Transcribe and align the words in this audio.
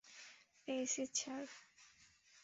পেয়েছি, 0.67 1.03
স্যার। 1.15 1.45